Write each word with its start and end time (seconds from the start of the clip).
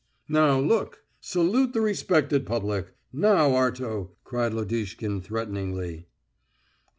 Now 0.27 0.59
look! 0.59 1.03
Salute 1.19 1.73
the 1.73 1.81
respected 1.81 2.43
public. 2.43 2.95
Now, 3.13 3.51
Arto!" 3.51 4.09
cried 4.23 4.51
Lodishkin 4.51 5.21
threateningly. 5.21 6.07